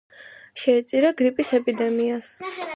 [0.61, 2.35] შეეწირა გრიპის ეპიდემიას.